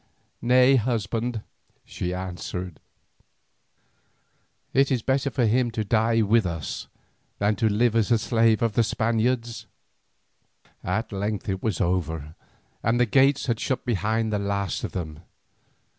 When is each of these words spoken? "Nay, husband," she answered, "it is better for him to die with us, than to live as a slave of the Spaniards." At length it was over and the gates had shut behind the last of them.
"Nay, 0.41 0.77
husband," 0.77 1.43
she 1.85 2.11
answered, 2.11 2.79
"it 4.73 4.91
is 4.91 5.03
better 5.03 5.29
for 5.29 5.45
him 5.45 5.69
to 5.69 5.83
die 5.83 6.23
with 6.23 6.43
us, 6.43 6.87
than 7.37 7.55
to 7.57 7.69
live 7.69 7.95
as 7.95 8.09
a 8.11 8.17
slave 8.17 8.63
of 8.63 8.73
the 8.73 8.83
Spaniards." 8.83 9.67
At 10.83 11.11
length 11.11 11.47
it 11.49 11.61
was 11.61 11.79
over 11.79 12.33
and 12.81 12.99
the 12.99 13.05
gates 13.05 13.45
had 13.45 13.59
shut 13.59 13.85
behind 13.85 14.33
the 14.33 14.39
last 14.39 14.83
of 14.83 14.93
them. 14.93 15.19